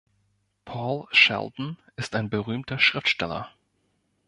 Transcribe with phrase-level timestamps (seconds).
[0.65, 3.51] Paul Sheldon ist ein berühmter Schriftsteller.